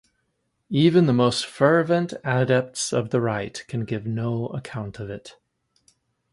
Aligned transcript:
Even 0.71 1.05
the 1.05 1.13
most 1.13 1.45
fervent 1.45 2.11
adepts 2.23 2.91
of 2.91 3.11
the 3.11 3.21
rite 3.21 3.63
can 3.67 3.85
give 3.85 4.03
no 4.07 4.47
account 4.47 4.99
of 4.99 5.11
it. 5.11 5.37